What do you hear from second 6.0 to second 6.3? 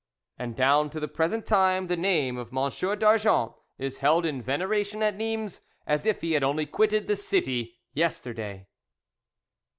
if